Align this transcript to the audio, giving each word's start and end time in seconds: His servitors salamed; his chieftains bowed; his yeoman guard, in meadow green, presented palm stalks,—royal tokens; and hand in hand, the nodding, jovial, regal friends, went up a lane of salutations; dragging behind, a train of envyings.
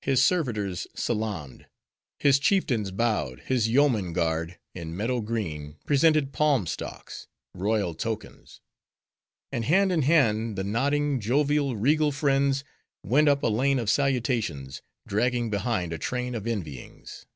His 0.00 0.24
servitors 0.24 0.86
salamed; 0.94 1.66
his 2.18 2.38
chieftains 2.38 2.90
bowed; 2.90 3.40
his 3.40 3.68
yeoman 3.68 4.14
guard, 4.14 4.58
in 4.74 4.96
meadow 4.96 5.20
green, 5.20 5.76
presented 5.84 6.32
palm 6.32 6.66
stalks,—royal 6.66 7.92
tokens; 7.92 8.62
and 9.52 9.66
hand 9.66 9.92
in 9.92 10.00
hand, 10.00 10.56
the 10.56 10.64
nodding, 10.64 11.20
jovial, 11.20 11.76
regal 11.76 12.12
friends, 12.12 12.64
went 13.02 13.28
up 13.28 13.42
a 13.42 13.48
lane 13.48 13.78
of 13.78 13.90
salutations; 13.90 14.80
dragging 15.06 15.50
behind, 15.50 15.92
a 15.92 15.98
train 15.98 16.34
of 16.34 16.46
envyings. 16.46 17.26